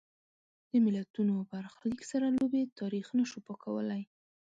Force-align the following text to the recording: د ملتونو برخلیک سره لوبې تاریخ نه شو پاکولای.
د 0.71 0.73
ملتونو 0.85 1.33
برخلیک 1.51 2.01
سره 2.11 2.27
لوبې 2.37 2.61
تاریخ 2.79 3.07
نه 3.19 3.25
شو 3.29 3.39
پاکولای. 3.47 4.03